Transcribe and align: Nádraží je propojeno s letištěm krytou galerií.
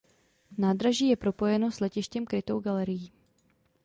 Nádraží 0.57 1.07
je 1.09 1.15
propojeno 1.15 1.71
s 1.71 1.79
letištěm 1.79 2.25
krytou 2.25 2.59
galerií. 2.59 3.11